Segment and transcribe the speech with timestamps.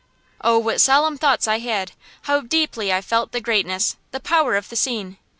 [0.43, 1.91] Oh, what solemn thoughts I had!
[2.23, 5.17] How deeply I felt the greatness, the power of the scene!